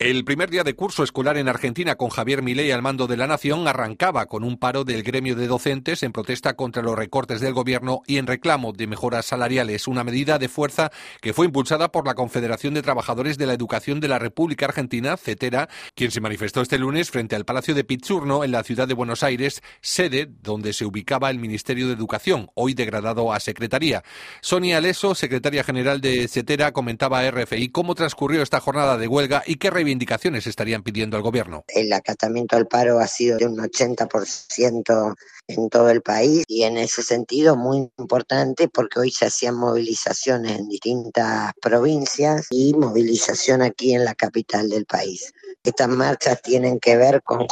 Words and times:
El 0.00 0.24
primer 0.24 0.48
día 0.48 0.62
de 0.62 0.76
curso 0.76 1.02
escolar 1.02 1.38
en 1.38 1.48
Argentina 1.48 1.96
con 1.96 2.10
Javier 2.10 2.40
Milei 2.40 2.70
al 2.70 2.82
mando 2.82 3.08
de 3.08 3.16
la 3.16 3.26
nación 3.26 3.66
arrancaba 3.66 4.26
con 4.26 4.44
un 4.44 4.56
paro 4.56 4.84
del 4.84 5.02
gremio 5.02 5.34
de 5.34 5.48
docentes 5.48 6.04
en 6.04 6.12
protesta 6.12 6.54
contra 6.54 6.84
los 6.84 6.96
recortes 6.96 7.40
del 7.40 7.52
gobierno 7.52 8.02
y 8.06 8.18
en 8.18 8.28
reclamo 8.28 8.72
de 8.72 8.86
mejoras 8.86 9.26
salariales, 9.26 9.88
una 9.88 10.04
medida 10.04 10.38
de 10.38 10.48
fuerza 10.48 10.92
que 11.20 11.32
fue 11.32 11.46
impulsada 11.46 11.90
por 11.90 12.06
la 12.06 12.14
Confederación 12.14 12.74
de 12.74 12.82
Trabajadores 12.82 13.38
de 13.38 13.46
la 13.46 13.54
Educación 13.54 13.98
de 13.98 14.06
la 14.06 14.20
República 14.20 14.66
Argentina, 14.66 15.16
CETERA, 15.16 15.68
quien 15.96 16.12
se 16.12 16.20
manifestó 16.20 16.60
este 16.60 16.78
lunes 16.78 17.10
frente 17.10 17.34
al 17.34 17.44
Palacio 17.44 17.74
de 17.74 17.82
Pizzurno 17.82 18.44
en 18.44 18.52
la 18.52 18.62
ciudad 18.62 18.86
de 18.86 18.94
Buenos 18.94 19.24
Aires, 19.24 19.64
sede 19.80 20.28
donde 20.44 20.74
se 20.74 20.84
ubicaba 20.84 21.28
el 21.28 21.40
Ministerio 21.40 21.88
de 21.88 21.94
Educación, 21.94 22.52
hoy 22.54 22.72
degradado 22.72 23.32
a 23.32 23.40
Secretaría. 23.40 24.04
Sonia 24.42 24.78
Aleso, 24.78 25.16
secretaria 25.16 25.64
general 25.64 26.00
de 26.00 26.28
CETERA, 26.28 26.70
comentaba 26.70 27.18
a 27.18 27.28
RFI 27.32 27.70
cómo 27.70 27.96
transcurrió 27.96 28.42
esta 28.42 28.60
jornada 28.60 28.96
de 28.96 29.08
huelga 29.08 29.42
y 29.44 29.56
qué 29.56 29.70
estarían 30.46 30.82
pidiendo 30.82 31.16
al 31.16 31.22
gobierno? 31.22 31.64
El 31.68 31.92
acatamiento 31.92 32.56
al 32.56 32.66
paro 32.66 32.98
ha 32.98 33.06
sido 33.06 33.38
de 33.38 33.46
un 33.46 33.56
80% 33.56 35.14
en 35.48 35.68
todo 35.70 35.90
el 35.90 36.02
país 36.02 36.44
y 36.46 36.64
en 36.64 36.76
ese 36.76 37.02
sentido 37.02 37.56
muy 37.56 37.90
importante 37.98 38.68
porque 38.68 39.00
hoy 39.00 39.10
se 39.10 39.26
hacían 39.26 39.54
movilizaciones 39.54 40.58
en 40.58 40.68
distintas 40.68 41.52
provincias 41.60 42.46
y 42.50 42.74
movilización 42.74 43.62
aquí 43.62 43.94
en 43.94 44.04
la 44.04 44.14
capital 44.14 44.68
del 44.68 44.84
país. 44.84 45.32
Estas 45.62 45.88
marchas 45.88 46.40
tienen 46.42 46.78
que 46.78 46.96
ver 46.96 47.22
con 47.22 47.46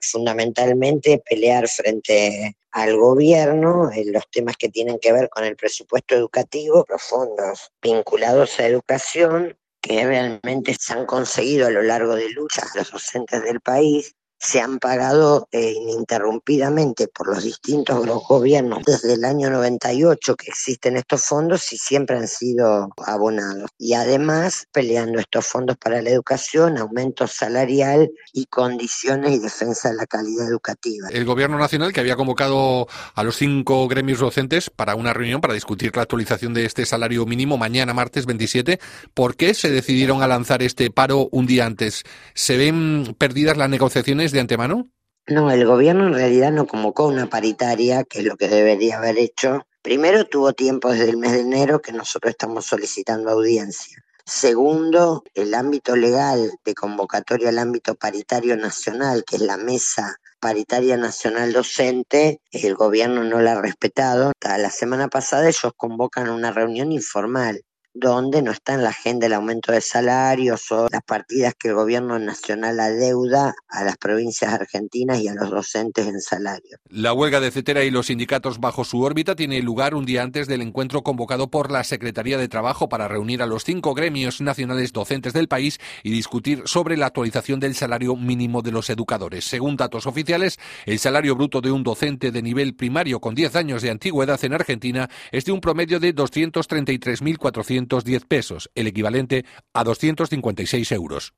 fundamentalmente 0.00 1.22
pelear 1.28 1.68
frente 1.68 2.56
al 2.72 2.96
gobierno 2.96 3.90
en 3.92 4.12
los 4.12 4.28
temas 4.30 4.56
que 4.56 4.68
tienen 4.68 4.98
que 4.98 5.12
ver 5.12 5.28
con 5.28 5.44
el 5.44 5.56
presupuesto 5.56 6.14
educativo, 6.14 6.86
los 6.88 7.02
fondos 7.02 7.72
vinculados 7.82 8.60
a 8.60 8.66
educación, 8.66 9.56
que 9.80 10.04
realmente 10.04 10.74
se 10.78 10.92
han 10.92 11.06
conseguido 11.06 11.66
a 11.66 11.70
lo 11.70 11.82
largo 11.82 12.14
de 12.14 12.30
luchas 12.30 12.74
los 12.74 12.90
docentes 12.90 13.42
del 13.42 13.60
país, 13.60 14.14
se 14.40 14.60
han 14.60 14.78
pagado 14.78 15.48
eh, 15.52 15.72
ininterrumpidamente 15.72 17.08
por 17.08 17.28
los 17.28 17.44
distintos 17.44 18.06
gobiernos 18.26 18.82
desde 18.84 19.12
el 19.12 19.24
año 19.26 19.50
98 19.50 20.34
que 20.34 20.46
existen 20.48 20.96
estos 20.96 21.26
fondos 21.26 21.70
y 21.74 21.76
siempre 21.76 22.16
han 22.16 22.26
sido 22.26 22.88
abonados. 23.06 23.68
Y 23.78 23.92
además 23.92 24.66
peleando 24.72 25.18
estos 25.18 25.46
fondos 25.46 25.76
para 25.76 26.00
la 26.00 26.08
educación, 26.08 26.78
aumento 26.78 27.26
salarial 27.26 28.10
y 28.32 28.46
condiciones 28.46 29.32
y 29.32 29.38
defensa 29.38 29.90
de 29.90 29.96
la 29.96 30.06
calidad 30.06 30.48
educativa. 30.48 31.08
El 31.10 31.26
gobierno 31.26 31.58
nacional 31.58 31.92
que 31.92 32.00
había 32.00 32.16
convocado 32.16 32.88
a 33.14 33.22
los 33.22 33.36
cinco 33.36 33.88
gremios 33.88 34.20
docentes 34.20 34.70
para 34.70 34.94
una 34.94 35.12
reunión 35.12 35.42
para 35.42 35.52
discutir 35.52 35.94
la 35.94 36.02
actualización 36.02 36.54
de 36.54 36.64
este 36.64 36.86
salario 36.86 37.26
mínimo 37.26 37.58
mañana 37.58 37.92
martes 37.92 38.24
27, 38.24 38.80
¿por 39.12 39.36
qué 39.36 39.52
se 39.52 39.70
decidieron 39.70 40.22
a 40.22 40.26
lanzar 40.26 40.62
este 40.62 40.90
paro 40.90 41.28
un 41.30 41.46
día 41.46 41.66
antes? 41.66 42.04
¿Se 42.32 42.56
ven 42.56 43.14
perdidas 43.18 43.58
las 43.58 43.68
negociaciones 43.68 44.29
de 44.32 44.40
antemano? 44.40 44.90
No, 45.26 45.50
el 45.50 45.64
gobierno 45.64 46.06
en 46.06 46.14
realidad 46.14 46.50
no 46.50 46.66
convocó 46.66 47.06
una 47.06 47.28
paritaria, 47.28 48.04
que 48.04 48.20
es 48.20 48.24
lo 48.24 48.36
que 48.36 48.48
debería 48.48 48.98
haber 48.98 49.18
hecho. 49.18 49.66
Primero, 49.82 50.26
tuvo 50.26 50.52
tiempo 50.52 50.90
desde 50.90 51.10
el 51.10 51.16
mes 51.16 51.32
de 51.32 51.40
enero 51.40 51.80
que 51.80 51.92
nosotros 51.92 52.30
estamos 52.30 52.66
solicitando 52.66 53.30
audiencia. 53.30 54.02
Segundo, 54.26 55.22
el 55.34 55.54
ámbito 55.54 55.96
legal 55.96 56.52
de 56.64 56.74
convocatoria 56.74 57.48
al 57.48 57.58
ámbito 57.58 57.94
paritario 57.94 58.56
nacional, 58.56 59.24
que 59.24 59.36
es 59.36 59.42
la 59.42 59.56
mesa 59.56 60.16
paritaria 60.40 60.96
nacional 60.96 61.52
docente, 61.52 62.40
el 62.50 62.74
gobierno 62.74 63.24
no 63.24 63.40
la 63.40 63.52
ha 63.52 63.62
respetado. 63.62 64.32
La 64.40 64.70
semana 64.70 65.08
pasada 65.08 65.48
ellos 65.48 65.72
convocan 65.76 66.30
una 66.30 66.50
reunión 66.50 66.92
informal 66.92 67.62
donde 67.92 68.42
no 68.42 68.52
está 68.52 68.74
en 68.74 68.84
la 68.84 68.90
agenda 68.90 69.26
el 69.26 69.32
aumento 69.32 69.72
de 69.72 69.80
salarios 69.80 70.70
o 70.70 70.88
las 70.90 71.02
partidas 71.02 71.54
que 71.58 71.68
el 71.68 71.74
gobierno 71.74 72.18
nacional 72.18 72.78
adeuda 72.78 73.54
a 73.68 73.84
las 73.84 73.96
provincias 73.96 74.52
argentinas 74.52 75.20
y 75.20 75.28
a 75.28 75.34
los 75.34 75.50
docentes 75.50 76.06
en 76.06 76.20
salario. 76.20 76.78
La 76.88 77.12
huelga 77.12 77.40
de 77.40 77.50
CETERA 77.50 77.84
y 77.84 77.90
los 77.90 78.06
sindicatos 78.06 78.60
bajo 78.60 78.84
su 78.84 79.02
órbita 79.02 79.34
tiene 79.34 79.60
lugar 79.60 79.94
un 79.94 80.06
día 80.06 80.22
antes 80.22 80.46
del 80.46 80.62
encuentro 80.62 81.02
convocado 81.02 81.50
por 81.50 81.70
la 81.70 81.82
Secretaría 81.84 82.38
de 82.38 82.48
Trabajo 82.48 82.88
para 82.88 83.08
reunir 83.08 83.42
a 83.42 83.46
los 83.46 83.64
cinco 83.64 83.94
gremios 83.94 84.40
nacionales 84.40 84.92
docentes 84.92 85.32
del 85.32 85.48
país 85.48 85.78
y 86.02 86.10
discutir 86.10 86.62
sobre 86.66 86.96
la 86.96 87.06
actualización 87.06 87.58
del 87.58 87.74
salario 87.74 88.14
mínimo 88.14 88.62
de 88.62 88.72
los 88.72 88.88
educadores. 88.90 89.44
Según 89.44 89.76
datos 89.76 90.06
oficiales, 90.06 90.58
el 90.86 90.98
salario 90.98 91.34
bruto 91.34 91.60
de 91.60 91.72
un 91.72 91.82
docente 91.82 92.30
de 92.30 92.42
nivel 92.42 92.74
primario 92.74 93.20
con 93.20 93.34
10 93.34 93.56
años 93.56 93.82
de 93.82 93.90
antigüedad 93.90 94.42
en 94.44 94.54
Argentina 94.54 95.10
es 95.32 95.44
de 95.44 95.52
un 95.52 95.60
promedio 95.60 95.98
de 95.98 96.14
233.400 96.14 97.79
210 97.88 98.24
pesos, 98.26 98.70
el 98.74 98.86
equivalente 98.86 99.44
a 99.72 99.84
256 99.84 100.92
euros. 100.92 101.34